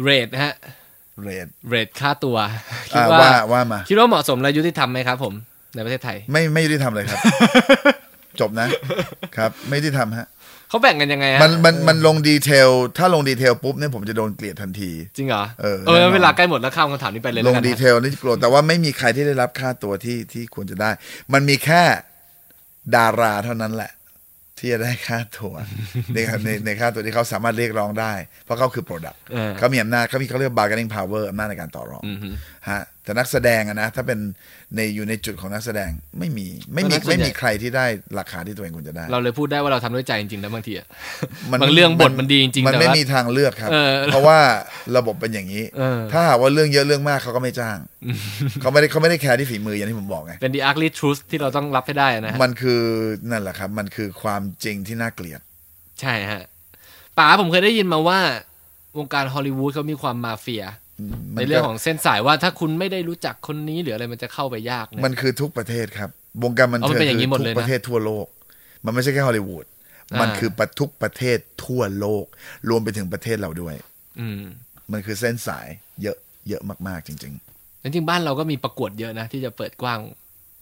[0.02, 0.54] rate นะฮะ
[1.22, 2.36] rate rate ค่าตัว
[2.92, 5.34] คิดอะว่าว่าว่ามาคิดว่าเหมาะสมและยุติธรรมไหมครับ ผม
[5.74, 7.18] ในประเทศไทย ไม่ไม่ยุติธรรมเลยครับ
[8.40, 8.66] จบนะ
[9.36, 10.26] ครับ ไม่ยุติธรรมฮะ
[10.68, 20.90] เขาแบ่งกันยังไงฮะมันมันมันลง detail ถ้าลง detail ปุ๊บเนี่ยผมจะโดนเกลียดทันที จริงเหรอ เออเออแน่นอนเวลาใกล้หมดแล้วข้ามคำถามนี้ไปเลยลแล้วงกันดีนะเทลนี่โกรธแต่ว่าไม่มีใครที่ได้รับค่าตัวที่ที่ควรจะได้
[21.32, 21.82] มันมีแค่
[22.96, 23.92] ดาราเท่านั้นแหละ
[24.58, 25.54] ที่จะได้ค่าตัว
[26.14, 28.12] ในในในค่าตัวที่เขาสามารถเรียกร้องได้
[28.44, 32.28] เพราะเขาคือ Product เออเขามีอำนาจเขามีเขาเรียก bargaining power อำนาจในการต่อรองอืมฮึ
[32.70, 34.18] ฮะ แต่นักแสดงอะนะ ถ้าเป็น
[34.76, 37.86] ในอยู่ในจุดของนักแสดงไม่มีไม่มีเพราะนักแสดงไม่มีใครที่ได้
[38.18, 40.86] ราคาที่ตัวเองควรจะได้ เราเลยพูดได้ว่าเราทำด้วยใจจริงๆนะบางทีอะ
[41.50, 44.38] มันบางเรื่องบทมันดีจริงๆมันแต่ไม่ว่ามีทางเลือกครับเออเพราะว่า
[44.96, 47.78] ระบบเป็นอย่างนี้เออถ้าหากว่าเรื่องเยอะเรื่องมากเขาก็ไม่จ้าง
[48.60, 52.82] เขาไม่ได้เขาไม่ได้แคร์ที่ฝีมืออย่างที่ผมบอกไงเป็น the ugly truth ที่เราต้องรับให้ได้นะฮะมันคือ
[53.30, 55.40] นั่นแหละครับ มันคือความจริงที่น่าเกลียด
[56.00, 56.42] ใช่ฮะ
[57.18, 58.20] ป๋าผมเคยได้ยินมาว่า
[58.98, 60.68] วงการฮอลลีวูดเขามีความมาเฟียมั
[61.34, 66.10] ในนเรื่องก็ของเส้นสายว่าถ้าคุณไม่ได้รู้จักคนนี้หรืออะไรมันจะเข้าไปยากเนี่ยมันคือทุกประเทศครับ
[66.42, 68.26] วงการบันเอาเทิมันงเป็นอย่างคืนี้อหมดทุเลยกนะประเทศทั่วโลก
[68.84, 69.64] มันไม่ใช่แค่ฮอลลีวูด
[70.20, 72.24] มันอ่าคือประทุกประเทศทั่วโลก
[72.68, 73.74] รวมไปถึงประเทศเราด้วย
[74.20, 74.42] อืม
[74.92, 75.66] มันคือเส้นสาย
[76.02, 76.16] เยอะ
[76.48, 79.98] เยอะมากๆจริงจริงๆบ้านเราก็มีประกวดเยอะนะที่จะเปิดกว้าง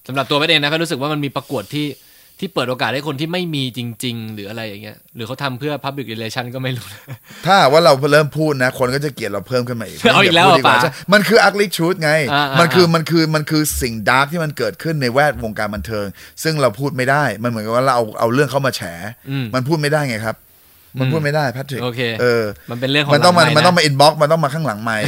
[0.07, 1.87] สำหรับตัวแม่เองนะก็รู้สึกว่ามันมีประกวดที่
[2.41, 16.07] ที่เปิดโอกาสให้คนที่ไม่มีจริง ๆ หรืออะไรอย่างเงี้ย หรือเขาทำเพื่อ public relation ก็ไม่รู้ๆถ้าหากว่าเราเริ่มพูดนะ คนก็จะเกลียดเราเพิ่มขึ้นมาอีกเอาอีกแล้วเหรอพูดดีว่าป๋าใช่มันคือ ugly truth ไงอ่าๆมันคือมันคือมันคือสิ่งดาร์กที่มันเกิดขึ้นในแวดวงการบันเทิง
[16.43, 18.81] ซึ่งเราพูดไม่ได้ มันเหมือนกับว่าเราเอาเอาเรื่องเข้ามาแฉ
[19.31, 20.37] อืมมันพูดไม่ได้ไงครับ
[21.01, 25.05] มันพูดไม่ได้แพทริกโอเคเออ มันเป็นเรื่องของมันต้องมาหลัไมันต้องะมาอินบ็อกมันต้องมาข้างหลังไมค์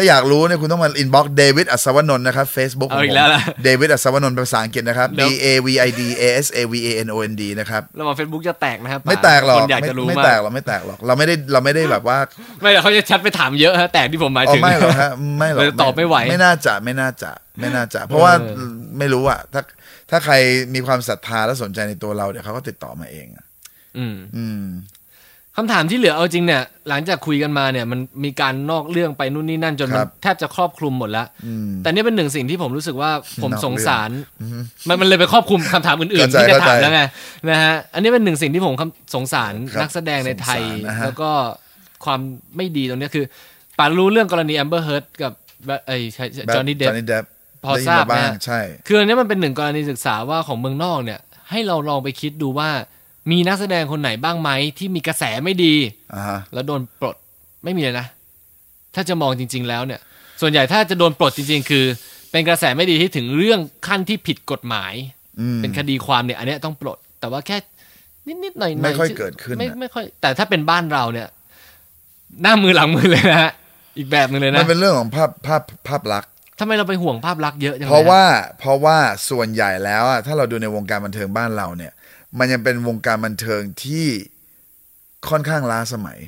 [0.00, 6.74] ถ้าอยากรู้เนี่ยคุณต้องมา inbox เดวิดอัศวนนท์นะครับ Facebook เอาอีกแล้วล่ะเดวิดอัศวนนท์เป็นภาษาอังกฤษนะครับเดี๋ D ยว A V I D A S A V
[6.86, 12.18] A N O N D นะครับระหว่างเฟซบุ๊กจะแตกนะครับ ไม่แตกหรอกคนอยากไม่จะรู้ไม่มาแตกกหรอกไม่แตกหรอกเราไม่ได้เราไม่ได้แบบว่า
[12.60, 17.30] ไม่แต่เขาจะแชตไปถามเยอะฮะแตกที่ผมหมายถึงอ๋อไม่หรอกฮะไม่หรอกเลยตอบไม่ไหวไม่น่าจะไม่น่าจะ
[17.60, 19.62] ไม่น่าจะ เพราะว่าเออไม่รู้อะถ้า
[20.10, 20.34] ถ้าใคร
[20.74, 23.44] มีความศรัทธาและสนใจในตัวเราเดี๋ยวเขาก็ติดต่อมาเองอะ
[23.98, 24.64] อืมอืม
[25.60, 33.10] คำถามที่เหลือเอาจริงเนี่ย หลังจากคุยกันมาเนี่ย มันมีการนอกเรื่องไปนู่นนี่นั่นจนมันครับแทบจะครอบคลุมหมดแล้วอืมแต่นี่เป็นหนึ่งสิ่งที่ผมรู้สึกว่า
[33.42, 34.10] ผมนอกเรื่องสงสาร
[34.88, 37.00] มันมันเลยไปครอบคลุมคำถามอื่นๆเข้าใจที่จะถามเข้าใจแล้วไง
[37.50, 41.30] นะฮะอันนี้เป็นหนึ่งสิ่งที่ผมคำสงสารครับนักแสดงในไทยสงสารนะฮะแล้วก็
[42.04, 42.20] ความ
[42.56, 43.24] ไม่ดีตรงเนี้ยคือ
[43.78, 45.32] ป่ารู้เรื่องกรณีแอมเบอร์เฮิร์ตกับ
[45.86, 45.96] ไอ้
[46.54, 47.24] จอห์นนี่เดจฟอห์นนี่เดฟ
[47.64, 52.70] พอทราบบ้างนะใช่คืออันนี้มันเป็นหนึ่งกรณีศึกษาว่าของเมืองนอกเนี่ย ให้เราลองไปคิดดูว่า
[53.30, 55.74] มีนักแสดงคนไหนบ้างไหมที่มีกระแสไม่ดี
[56.14, 57.16] อ่าฮะแล้วโดนปลด
[57.64, 58.06] ไม่มีเลยนะ
[58.94, 60.00] ถ้าจะมองจริง ๆ แล้วเนี่ย
[60.40, 61.84] ส่วนใหญ่ถ้าจะโดนปลดจริง ๆ คือ
[62.30, 64.94] เป็นกระแสไม่ดีที่ถึงเรื่องขั้นที่ผิดกฎหมาย
[65.40, 67.56] อืม เป็นคดีความเนี่ย อันเนี้ยต้องปลด แต่ว่าแค่
[68.44, 71.28] นิดๆหน่อยๆไม่ค่อยที่เกิดขึ้นไม่น่ะ ไม่ค่อย แต่ถ้าเป็นบ้านเราเนี่ย
[72.42, 73.52] หน้ามือหลังมือเลยนะฮะ
[73.98, 78.22] อีกแบบหนึงเลยมันะนเป็นเรื่องของภาพภาพภาพลักษณ์ ทำไมเราไปห่วงภาพลักษณ์เยอะจังลยเพราะว่า
[78.58, 78.96] เพราะว่า
[79.30, 81.92] ส่วนใหญ่แล้วอะถ้าเราดูในวงการบันเทิงบ้านเราเนี่ย
[82.38, 84.06] มันยังเป็นวงการบันเทิงที่
[85.28, 86.20] ค่อนข้างล้าสมัย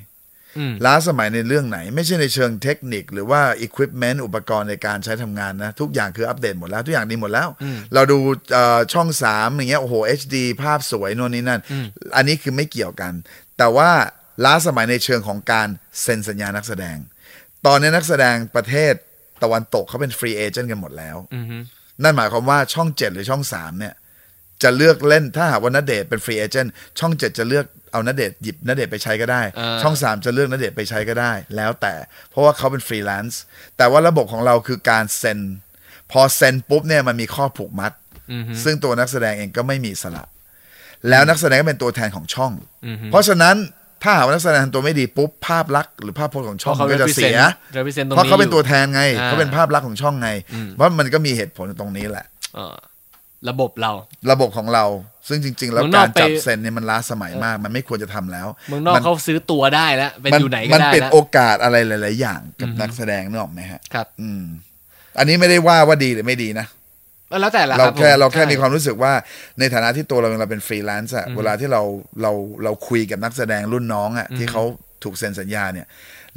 [0.59, 7.49] อืมล้าสมัยในเรื่องไหน ไม่ใช่ในเชิงเทคนิค หรือว่าอุปกรณ์อุปกรณ์ในการใช้ทำงานนะ ทุกอย่างคืออัปเดตหมดแล้ว ทุกอย่างดีหมดแล้ว
[7.95, 8.19] เราดู
[8.53, 11.61] เอ่อช่องสามอย่างเงี้ยโอ้โห HD ภาพสวยโน่นนี่นั่น
[12.17, 13.13] อันนี้คือไม่เกี่ยวกัน
[13.59, 13.91] แต่ว่า
[14.45, 15.69] ล้าสมัยในเชิงของการ
[16.03, 16.97] เซ็นสัญญานักแสดง
[17.67, 18.93] ตอนนี้นักแสดงประเทศ
[19.43, 21.57] ตะวันตกเขาเป็น free agent กันหมดแล้วอือฮึ
[22.03, 23.95] นั่นหมายความว่าช่องเจ็ดหรือช่องสามเนี่ย
[24.63, 31.95] จะเลือกเล่นถ้าหากว่าณเดชน์เป็น free agent ช่องเจ็ดจะเลือกเอาณเดชน์หยิบณเดชน์ไปใช้ก็ได้อ่าช่องสามจะเลือกณเดชน์ไปใช้ก็ได้ แล้วแต่
[32.31, 33.41] เพราะว่าเขาเป็นฟรีแลนซ์
[33.77, 35.39] แต่ว่าระบบของเราคือการเซ็น
[36.13, 37.93] พอเซ็นปุ๊บเนี่ยมันมีข้อผูกมัด
[38.33, 40.25] อือฮึซึ่งตัวนักแสดงเองก็ไม่มีอิสระ
[41.09, 42.53] แล้วนักแสดงก็เป็นตัวแทนของช่อง
[42.87, 43.57] อือฮึเพราะฉะนั้น
[44.03, 47.39] ถ้าหากว่านักแสดงทำตัวไม่ดีปุ๊บภาพลักษณ์หรือภาพพจน์ของช่องเพราะมันเขาก็จะเสีย
[47.77, 50.31] represent represent ตรงนี้เพราะเขาเป็นอยู่ตัวแทนไงอ่าเขาเป็นภาพลักษณ์ของช่องไง
[50.75, 52.77] เพราะมันก็มีเหตุผลตรงนี้แหละเอ่อ
[53.49, 53.93] ระบบเรา
[54.33, 54.85] ระบบของเรา
[55.29, 64.43] ซึ่งจริง ๆ แล้วเมืองนอกการจับไป เซ็นเนี่ยมันล้าสมัยมาก มันไม่ควรจะทำแล้ว เมืองนอกมัเขาซื้อตัวได้แล้วเป็นมัอยู่ไหนก็มันได้เป็นแล้ว โอกาสอะไรหลาย ๆ อย่างกับนักแสดงนึกออกไหมฮะ ครับอืม
[65.19, 66.67] อันนี้ไม่ได้ว่าว่าดีหรือไม่ดีนะ
[67.41, 69.13] แล้วแต่ละเราบแค่ผมเราแค่ใช่ มีความรู้สึกว่า
[69.59, 71.83] ในฐานะที่ตัวเราเองเราเป็นฟรีแลนซ์อะเวลาที่เรา
[72.23, 72.33] เรา
[72.65, 74.63] เราคุยกับนักแสดงรุ่นน้องอะที่เขา
[75.05, 75.87] ถูกเซ็นสัญญาเนี่ย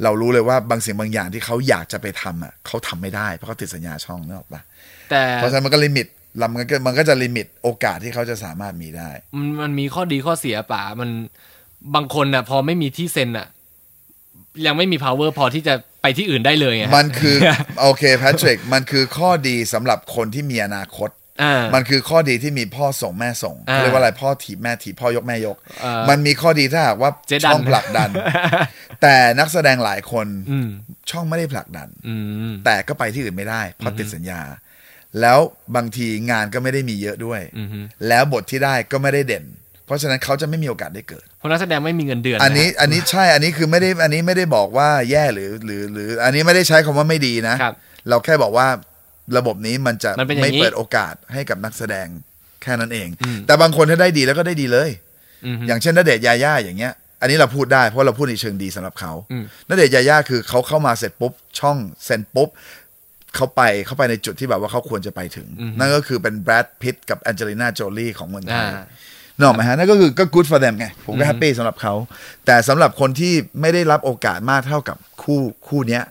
[0.02, 4.62] เรารู้เลยว่าบางสิ่งบางอย่างที่เขาอยากจะไปทำอะเขาทำไม่ได้เพราะเขาติดสัญญาช่องนึกออกปะ
[5.10, 11.10] แต่เพราะฉะนั้นมันก็ limit แล้วมันก็มันก็จะ limit โอกาสที่เขาจะสามารถมีได้ มันมันมีข้อดีข้อเสียป่ามัน
[11.94, 13.48] บางคนน่ะ พอไม่มีที่เซ็นอะ
[14.66, 17.36] ยังไม่มี power พอที่จะไปที่อื่นได้เลยไงมันคือ
[17.80, 21.10] โอเคแพทริกมันคือข้อดีสำหรับคนที่มีอนาคต
[21.42, 28.10] อ่ามันคือข้อดีที่มีพ่อส่งแม่ส่งอ่าเขาเรียกว่าอะไรพ่อถีบแม่ถีบพ่อยกแม่ยกเอ่อมันมีข้อดีถ้าหากว่าเจ๊ดันช่องผลักดัน
[29.02, 30.68] แต่นักแสดงหลายคนอืม
[31.10, 32.14] ช่องไม่ได้ผลักดันอื
[32.50, 34.40] มแต่ก็ไปที่อื่นไม่ได้เพราะติดสัญญา
[35.20, 35.38] แล้ว
[35.76, 39.44] บางทีงานก็ไม่ได้มีเยอะด้วยอือฮึแล้วบทที่ได้ก็ไม่ได้เด่น
[39.86, 47.74] เพราะฉะนั้นเขาจะไม่มีโอกาสได้เกิด เพราะนักแสดงไม่มีเงินเดือน อันนี้ะอันนี้ใช่อันนี้คือไม่ได้อันนี้ไม่ได้บอกว่าแย่หรือหรือหรือ อันนี้ไม่ได้ใช้คำว่าไม่ดีนะครับ
[48.08, 48.66] เราแค่บอกว่า
[49.38, 52.06] ระบบนี้มันจะมันเป็นอย่างนี้ไม่เปิดโอกาสให้กับนักแสดง
[52.62, 54.90] แค่นั้นเองอืมแต่บางคนถ้าได้ดีแล้วก็ได้ดีเลย
[55.44, 62.48] อืมอย่างเช่นณเดชน์ยาย่าอย่างเงี้ย อันนี้เราพูดได้เพราะเราพูดในเชิงดีสำหรับเขาอืมณเดชน์ยาย่าคือเขาเข้ามาเสร็จปุ๊บช่องเซ็นปุ๊บ
[63.34, 68.72] เขาไปเขาไปในจุดที่แบบว่าเขาควรจะไปถึง นั่นก็คือเป็นแบรดพิตกับแองเจลิน่าโจลีของเมืองไทยอ่า
[69.36, 71.94] นึกออกไหมฮะนั่นก็คือก็ good for them ไง ผมก็ happy สำหรับเขา
[72.46, 76.02] แต่สำหรับคนที่ไม่ได้รับโอกาสมากเท่ากับคู่คู่เนี้ย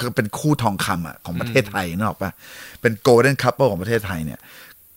[0.00, 2.32] คือเป็นคู่ทองคำอะของประเทศไทยนกออกปะ
[2.80, 4.40] เป็น golden couple ของประเทศไทยเนี่ย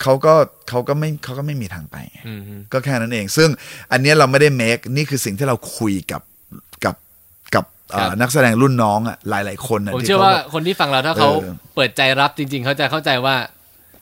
[0.02, 0.34] เขาก็
[0.70, 2.42] เขาก็ไม่เขาก็ไม่มีทางไปไงอืม
[2.74, 3.50] ก็แค่นั้นเอง ซึ่ง
[3.92, 6.31] อันเนี้ยเราไม่ได้ make นี่คือสิ่งที่เราคุยกับกับกับเอ่อครับ
[8.22, 13.36] นักแสดงรุ่นน้องอะหลาย ๆ คนอะผมที่เชื่อขว่าแบบคนที่ฟังเราถ้าเขาเออเปิดใจรับจริง ๆ เขาจะเข้าใจว่า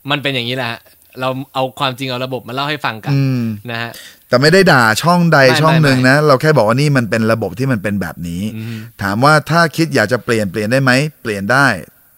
[0.09, 0.79] มันเป็นอย่างนี้แหละฮะ
[1.19, 3.91] เราเอาความจริงเอาระบบมาเล่าให้ฟังกันอืมนะฮะ
[4.29, 11.67] แต่ไม่ได้ด่าช่องใดไม่ช่องหนึ่งไม่นะ เราแค่บอกว่านี่มันเป็นระบบที่มันเป็นแบบนี้อืมถามว่าถ้าคิดอยากจะเปลี่ยนเปลี่ยนได้ไหมเปลี่ยนได้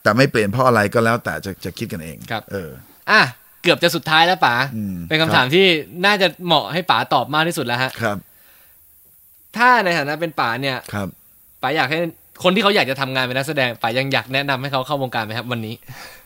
[0.04, 2.70] แต่ไม่เปลี่ยนเพราะอะไรก็แล้วแต่จะจะคิดกันเองครับ เออ
[3.12, 3.22] อะ
[3.64, 5.66] เกือบจะสุดท้ายแล้วป๋าอืมเป็นคำถามที่
[6.06, 8.18] น่าจะเหมาะให้ป๋าตอบมากที่สุดแล้วฮะครับ
[9.58, 11.08] ถ้าในฐานะเป็นป๋าเนี่ยครับ
[11.62, 12.00] ป๋าอยากให้
[12.44, 15.76] คนที่เขาอยากจะทำงานเป็นนักแสดงป๋ายังอยากแนะนำให้เขาเข้าวงการไหมครับ วันนี้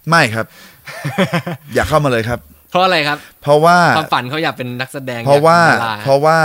[0.09, 0.45] ไม่ครับ
[1.75, 2.39] อยากเข้ามาเลยครับ
[2.71, 6.37] เพราะอะไรครับ เพราะว่าความฝันเขาอยากเป็นนักแสดง เพราะว่าอยกป็นดาเพราะว่า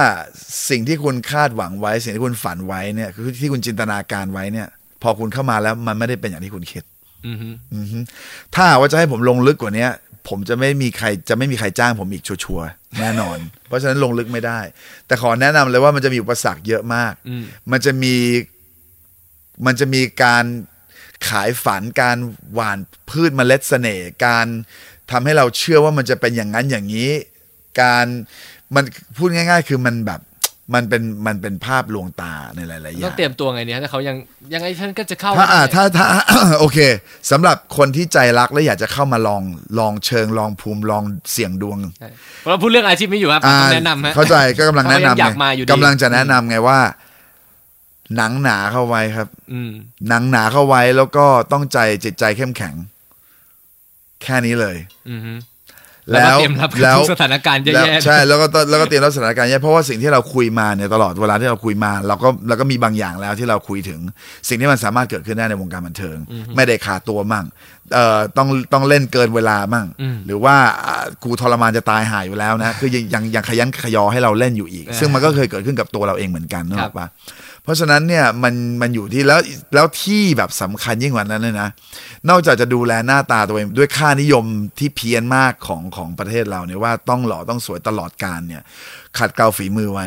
[0.70, 4.68] สิ่งที่คุณคาดหวังไว้ สิ่งที่คุณฝันไว้เนี่ยคือที่คุณจินตนาการไว้เนี่ย
[5.02, 6.84] พอคุณเข้ามาแล้วมันไม่ได้เป็นอย่างที่คุณคิด
[7.26, 7.98] อือฮึอือฮึ
[8.54, 9.90] ถ้าหากว่าจะให้ผมลงลึกกว่าเนี้ย
[10.28, 14.60] ผมจะไม่มีใครจะไม่มีใครจ้างผมอีกชัวร์ๆแน่นอน เพราะฉะนั้นลงลึกไม่ได้
[15.06, 18.14] แต่ขอแนะนำเลยว่ามันจะมีอุปสรรคเยอะมากอืมมันจะมี
[19.66, 20.44] มันจะมีการ
[21.28, 22.16] ขายฝันการ
[22.54, 22.78] หว่าน
[23.10, 24.46] พืชเมล็ดเสน่ห์การ
[25.10, 27.10] ทำให้เราเชื่อว่ามันจะเป็นอย่างนั้นอย่างนี้
[27.80, 28.06] การ
[28.74, 28.84] มัน
[29.16, 30.20] พูดง่าย ๆ คือมันแบบ
[30.74, 34.16] มันเป็นมันเป็นภาพลวงตาในหลายๆอย่าต้องงเตรียมตัวไงเนี่ยถ้าเขายัง
[34.54, 36.06] ยังไงฉันก็จะเข้าถ้าอ่าได้ถ้าถ้า
[36.60, 36.78] โอเค
[37.30, 39.42] สำหรับคนที่ใจรักและอยากจะเข้ามาลอง
[39.78, 42.08] ลองเชิงลองภูมิลองเสี่ยงดวงใช่
[42.48, 46.78] เราพูดเรื่องอาชีพไม่อยู่ครับอ่าต้องแนะนำฮะเข้าใจก็กำลังแนะเขายังนำอยากไงมาอยู่ดีกำลังจะแนะนำไงว่า
[48.16, 49.70] หนังหนาเข้าไว้ครับ อืม
[50.08, 52.74] หนังหนาเข้าไว้แล้วก็ต้องใจจิตใจเข้มแข็ง
[54.22, 54.76] แค่นี้เลย
[55.10, 55.32] อือฮึ
[56.12, 64.00] แล้วก็เตรียมรับกับแล้วทุกสถานการณ์แล้วแย่ๆใช่แล้วก็ต้องแล้วก็เตรียมรับสถานการณ์แย่เพราะว่าสิ่งที่เราคุยมาเนี่ยตลอดเวลาที่เราคุยมาเราก็เราก็มีบางอย่างแล้วที่เราคุยถึง
[64.48, 66.16] สิ่งที่มันสามารถเกิดขึ้นได้ในวงการบันเทิง
[66.56, 67.44] ไม่ได้ขาดตัวมั่ง
[67.94, 77.06] เอ่อต้องต้องเล่นเกินเวลามั่งอืมหรือว่าอ่ากูทรมานจะตายหายอยู่แล้วนะคือยังยังยังขยันขยอให้เราเล่นอยู่อีกอ่าซึ่งมันก็เคยเกิดขึ้นกับตัวเราเองเหมือนกันนึกคอรัอบกปะ
[77.62, 79.40] เพราะฉะนั้นเนี่ยมันมันอยู่ที่แล้ว
[79.74, 81.68] แล้วที่แบบสำคัญยิ่งกว่านั้นเลยนะ
[82.28, 84.44] นอกจากจะดูแลหน้าตาตัวเองด้วยค่านิยม
[84.78, 88.62] ที่เพี้ยนมากของของประเทศเราเนี่ยว่าต้องหล่อต้องสวยตลอดการเนี่ย
[89.18, 90.06] ขัดเกลาฝีมือไว้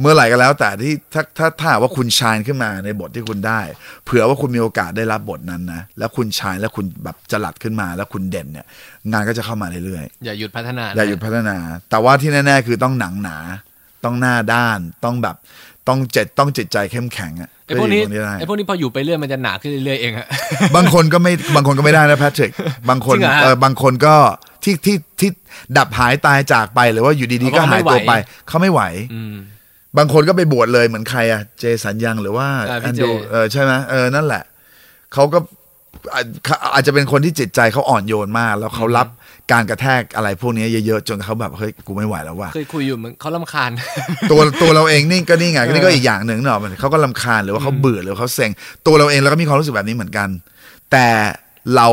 [0.00, 3.60] เมื่อไหร่ก็แล้ว แต่ที่ถ้าถ้าถ้าหากว่าคุณชายขึ้นมาในบทที่คุณได้
[4.04, 8.66] เผื่อว่าคุณมีโอกาสได้รับบทนั้นนะแล้วคุณชายแล้วคุณแบบจลัดขึ้นมาแล้วคุณเด่นเนี่ย
[9.12, 11.56] งานก็จะเข้ามาเรื่อยๆอย่าหยุดพัฒนาอย่าหยุดพัฒนา
[11.90, 13.38] แต่ว่าที่แน่ๆคือต้องหนังหนา
[14.04, 15.36] ต้องหน้าด้านต้องแบบ
[15.88, 20.26] ต้องเจ็ดต้องจิตใจเข้มแข็งอะไอ้พวกนี้เพื่ออยู่ตรงได้ไอ้พวกนี้พออยู่ไปเรื่อยมันจะหนาขึ้นเรื่อยๆเองอะ
[20.76, 22.50] บางคนก็ไม่บางคนก็ไม่ได้นะแพทริก
[22.88, 24.14] บางคนจริงเหรอฮะเออบางคนก็
[24.64, 25.30] ที่ที่ที่
[25.78, 28.12] ดับหายตายจากไปหรือว่าอยู่ดีๆเขาก็ก็หายไม่ตัวไหวไป
[28.48, 28.82] เขาไม่ไหว
[29.14, 29.34] อืม
[29.98, 34.42] บางคนก็ไปบวชเลยเหมือนใครอะเจสัญญังหรือว่าอ่าพี่แอนเจดูเออใช่ไหมเออนั่นแหละ
[35.12, 35.38] เขาก็
[36.14, 36.26] อาจ
[36.74, 39.08] อาจจะเป็นคนที่จิตใจเขาอ่อนโยนมาก แล้วเขารับ
[39.52, 43.70] การกระแทกอะไรพวกนี้เยอะๆจนเขาแบบเฮ้ยกูไม่ไหวแล้วว่ะเคยคุยอยู่เหมือนเขาลำคาญ
[44.30, 48.50] ตัวตัวเราเองนี่ก็นี่ไงเออนี่ก็อีกอย่างหนึ่งเนาะมันเขาก็ลำคาญหรือว่าเขาเบื่อหรือว่าเขาเซ็ง
[48.86, 50.28] ตัวเราเองเราก็มีความรู้สึกแบบนี้เหมือนกัน
[50.92, 51.06] แต่
[51.76, 51.88] เรา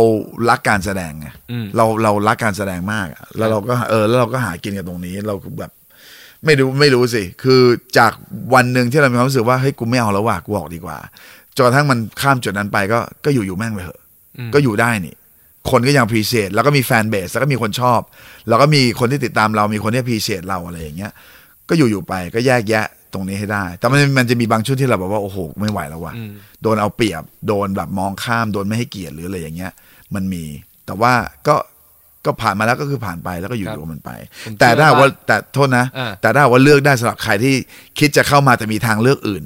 [0.50, 5.72] รักการแสดงไงอืมเราเรารักการแสดงมากอะแล้วเราก็เออแล้วเราก็หากินกับตรงนี้ เราก็แบบ
[6.46, 7.62] ไม่รู้ไม่รู้สิ คือ
[7.98, 8.12] จาก
[8.54, 10.98] วันหนึ่งที่เรามีความรู้สึกว่าเฮ้ยกูไม่เอาแล้วว่ะกูออกดีกว่า
[11.56, 14.01] จนกระทั่งมันข้ามจุดนั้นไปก็ก็อยู่อยู่แม่งไปเถอะอืม
[14.54, 15.16] ก็อยู่ได้นี่
[15.72, 18.02] คนก็ยังพรีเช e แล้วก็มีแฟนเบสแล้วก็มีคนชอบ
[18.48, 21.12] แล้วก็มีคนที่ติดตามเรามีคนที่พรีเช e เราอะไรอย่างเงี้ย
[21.70, 29.72] ก็อยู่อยู่ไปก็แยกแยะตรงนี้ให้ได้ แต่มันมันจะมีบางช่วงที่เราแบบว่าโอ้โหไม่ไหวแล้วว่ะอืมโดนเอาเปรียบ โดนแบบมองข้ามโดนไม่ให้เกียรติหรืออะไรอย่างเงี้ย
[30.16, 30.44] มันมี
[30.86, 31.14] แต่ว่า
[31.48, 31.56] ก็
[32.26, 34.12] ก็ผ่านมาแล้วก็คือผ่านไปแล้วก็อยู่ครับกับมันไป
[34.46, 37.56] ผมแต่ถ้าหากว่าเชื่อว่าแต่โทษนะอ่าแต่ถ้าหากว่าเลือกได้สำหรับใครที่
[38.00, 39.44] คิดจะเข้ามาแต่มีทางเลือกอื่น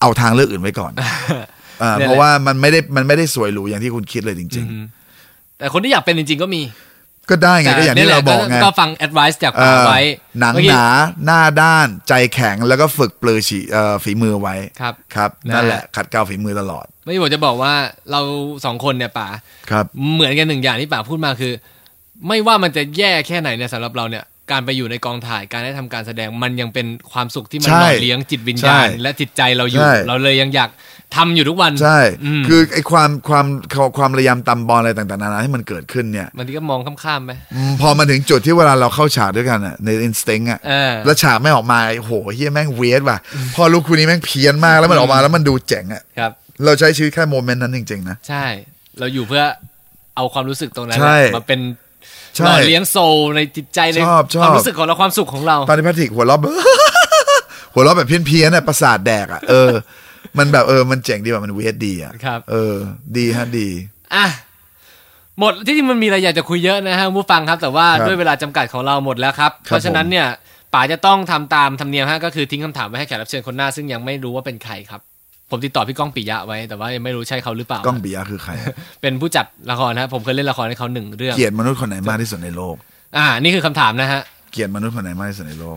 [0.00, 0.92] เอาทางเลือกอื่นไว้ก่อน
[1.82, 4.84] อ่าเนี่ยแหละเพราะว่ามันไม่ได้มันไม่ได้สวยหรูอย่างที่คุณคิดเลยจริงอืม
[5.58, 10.00] แต่คนที่อยากเป็นจริง ๆ ก็มีๆก็ได้ไงก็อย่างที่เราบอกไงก็ฟัง advice จากเอป๋าอไว้
[10.40, 10.86] หนังเมื่อกี้หนา
[11.24, 17.72] หน้าด้านใจแข็งแล้วก็ฝึกปลือฉีเอ่อฝีมือไว้ครับครับนะนั่นแหละขัดเกลาฝีมือตลอด ไม่ผมจะบอกว่า
[18.10, 18.20] เรา
[18.64, 19.28] สองคนเนี่ยป๋า
[19.70, 21.52] ครับเหมือนกันหนึ่งอย่างที่ป๋าพูดมาคือ
[22.28, 30.70] ไม่ว่ามันจะแย่แค่ไหนเนี่ยสำหรับเราเนี่ยการไปอยู่ในกองถ่ายการได้ทำการแสดงมันยังเป็นความสุขที่มันใช่หล่อเลี้ยงจิตวิญญาณใช่และจิตใจเราอยู่ใช่เราเลยยังอยาก
[31.16, 33.46] ทำอยู่ทุกวันใช่อืมคือไอ้ความความ
[33.98, 43.18] ความระยำตำบอลอะไรต่างๆนานาที่มันเกิดขึ้นเนี่ยบางทีก็มองข้ามๆไปอืมพอมาถึงจุดที่เวลาเราเข้าฉากด้วยกันอะในอินสติ้งอะเออแล้วฉากไม่ออกมาโอ้โหเฮียแม่งเวียดว่ะ
[43.54, 46.30] พอลูกคุณนี้แม่งเพี้ยนมากแล้วมันออกมาแล้วมันดูเจ๋งอะครับ
[46.64, 48.44] เราใช้ชีวิตแค่โมเมนต์นั้นจริงๆนะใช่
[48.98, 49.42] เราอยู่เพื่อ
[50.16, 51.60] เอาความรู้สึกตรงนั้นใช่มาเป็น
[52.36, 56.38] ใช่หล่อเลี้ยงโซลในจิตใจในชอบชอบความรู้สึกของเราความสุขของเราตอนที่แพทริกหัวเราะ
[57.74, 59.70] หัวเราะแบบเพี้ยนๆอะประสาทแดกอะเออ
[60.38, 62.76] มันแบบเออมันเจ๋งดีว่ะมันเวียดดีอะครับ เออ
[63.16, 63.68] ดีฮะดี
[64.14, 64.26] อะ
[65.38, 70.26] หมดที่จริงมันมีอะไรอยากจะคุยเยอะนะฮะคุณผู้ฟังครับ แต่ว่าครับด้วยเวลาจำกัดของเราหมดแล้วครับครับ เพราะฉะนั้นเนี่ย
[70.74, 75.00] ป๋าจะต้องทำตามธรรมเนียมฮะก็คือทิ้งคำถามไว้ให้แขกรับเชิญคนหน้า ซึ่งยังไม่รู้ว่าเป็นใครครับ
[75.50, 78.66] ผมติดต่อพี่ก้องปิยะไว้แต่ว่ายังไม่รู้ใช่เขาหรือเปล่าก้องปิยะคือใครอะ
[79.02, 82.74] เป็นผู้จัดละครนะผมเคยเล่นละครให้เขาหนึ่งเรื่องเกลียดมนุษย์คนไหนมากที่สุดในโลก
[83.16, 84.20] อ่า นี่คือคำถามนะฮะ
[84.52, 85.76] เกลียดมนุษย์คนไหนมากที่สุดในโลก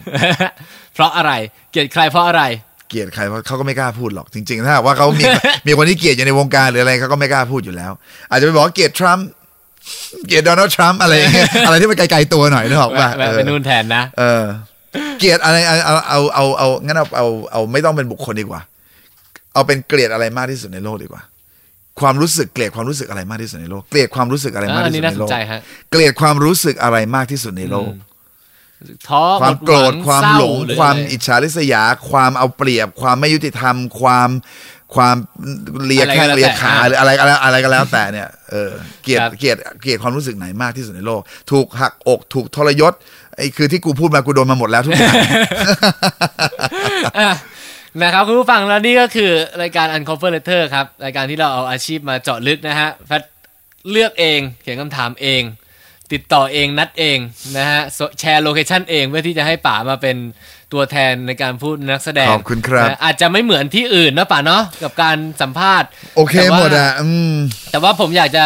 [0.93, 1.31] เพราะอะไร
[1.71, 2.43] เกลียดใครเพราะอะไร
[2.89, 5.23] เกลียดใครเพราะเขาก็ไม่กล้าพูดหรอกจริง ๆ ถ้าหากว่าเขามี
[5.67, 7.91] มีคนที่เกลียดอยู่ในวงการหรืออะไรเขาก็ไม่กล้าพูดอยู่แล้ว
[8.29, 9.27] อาจจะไปบอกว่าเกลียดทรัมป์
[10.27, 14.43] เกลียดโดนัลด์ทรัมป์อะไรอย่างเงี้ยอะไรที่มันไกลๆตัวหน่อยนึกออกแวะป่ะแวะไปนู่นแทนนะเออ
[15.19, 18.61] เกลียดอะไรเอาเอาเอาเอาเอางั้นเอาเอาเอาไม่ต้องเป็นบุคคลดีกว่า
[19.53, 21.21] เอาเป็นเกลียดอะไรมากที่สุดในโลกดีกว่า
[22.01, 25.59] ความรู้สึกเกลียดความรู้สึกอะไรมากที่สุดในโลก เกลียดความรู้สึกอะไรมากอันที่นี้สุดน่าในสโลนกใจฮะ
[25.91, 27.91] เกลียดความรู้สึกอะไรมากที่สุดในโลก
[29.07, 34.29] ท้อความโกรธหดความเศร้หลงรือความอะไรอิจฉาริษยา ความเอาเปรียบ ความไม่ยุติธรรม ความ
[34.95, 35.15] ความ
[35.85, 38.71] เลียอะไรก็แข้งแล้วเลียแต่ขาอะหรืออะไรอะไรอะไรก็แล้วแต่เนี่ยเออ
[39.03, 42.93] เกลียดครับเกลียดเกลียดความรู้สึกไหนมากที่สุดในโลก ถูกหักอกถูกทรยศ
[43.35, 45.15] ไอ้คือที่กูพูดมากูโดนมาหมดแล้วทุกอย่าง
[47.19, 47.31] อะ
[48.01, 53.23] นะครับคุณผู้ฟังแล้วนี่ก็คือรายการ Uncover Letter ครับ รายการที่เราเอาอาชีพมาเจาะลึกนะฮะแฟต
[53.91, 55.41] เลือกเองเขียนคำถามเอง
[56.13, 57.17] ติดต่อเองนัดเอง
[57.57, 60.15] นะฮะ so share location เองเพื่อที่จะให้ป๋ามาเป็น
[60.73, 67.33] ตัวแทนในการพูดนักแสดงขอบคุณครับนะอาจจะไม่เหมือนที่อื่นนะป๋าเนาะกับการสัมภาษณ์ โอเคแต่ว่าหมดอะอืม
[67.71, 68.45] แต่ว่าผมอยากจะ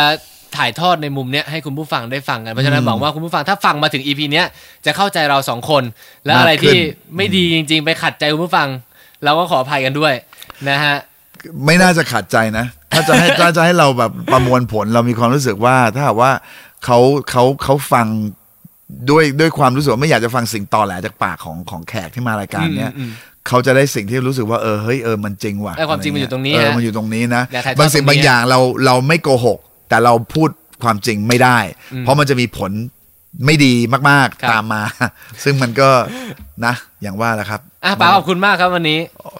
[0.57, 4.47] ถ่ายทอดในมุมเนี้ยให้คุณผู้ฟังได้ฟังกัน เพราะฉะนั้นหวังว่าคุณผู้ฟังถ้าฟังมาถึง EP เนี้ย
[4.85, 5.83] จะเข้าใจเราสองคน
[6.25, 8.67] และมากอะไรที่ขึ้นไม่ดีจริง ๆ ไปขัดใจคุณผู้ฟัง
[9.23, 10.13] เราก็ขออภัยกันด้วย
[10.69, 10.95] นะฮะ
[11.65, 16.31] ไม่น่าจะขัดใจนะ ถ้าจะให้ถ้าจะให้เราแบบประมวลผลเรามีความรู้สึกว่าถ้าหากว่า
[16.85, 18.07] เขาเขาเขาฟัง
[19.09, 23.11] ด้วยด้วยความรู้สึกว่าไม่อยากจะฟังสิ่งตอแหลจากปากของของแขกที่มารายการเนี้ยอืมอืม
[23.47, 30.49] เขาจะได้สิ่งที่รู้สึกว่าเออเฮ้ยเออมันจริงว่ะไอ้ความจริงมันอยู่ตรงนี้เออฮะมันอยู่ตรงนี้นะอยากถ่ายทอดบางสิ่งตรงนี้บางอย่างเราเราไม่โกหก แต่เราพูด
[30.83, 31.57] ความจริงไม่ได้
[31.99, 32.71] เพราะมันจะมีผล
[33.45, 33.73] ไม่ดี
[34.09, 34.81] มากครับๆตามมา
[35.43, 35.89] ซึ่งมันก็
[36.65, 38.99] นะ อย่างว่าแหละครับอะป๋าขอบคุณมากครับวันนี้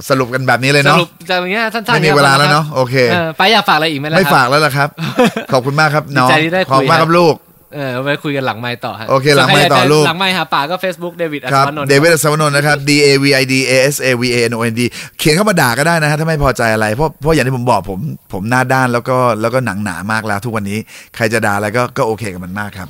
[0.10, 4.90] สรุปกันแบบนี้เลยสเนาะรุปจากอย่างเงี้ยสั้นๆไม่มีนี่ยเวลาแล้วครับเนาะโอเคเออป๋าอยากฝากอะไรอีกไหมล่ะไม่ครับฝากแล้วล่ะครับ
[5.54, 7.36] ขอบคุณมากครับน้องดีใจที่ได้คุยขอบคุณมากครับครับลูก
[7.76, 14.60] เออไว้คุยกันหลังไมค์ต่อฮะโอเค หลังไมค์ต่อส่วนใครยาจะลูกหลังไมค์หาป๋าก็ Facebook เดวิดอัศครับวนนท์เดวิดอัศวนนท์นะครับ D A V I D A S A V A N O
[14.72, 14.82] N D
[15.20, 18.00] เขียนเข้ามาด่าก็ได้นะฮะถ้าไม่พอใจอะไร เพราะเพราะอย่างที่ผมบอกผม
[18.34, 20.80] ผมหน้าด้านแล้วก็แล้วก็หนังหนามากแล้วทุกวันนี้
[21.16, 22.90] ใครจะด่าอะไรก็ก็โอเคกับมันมากครับ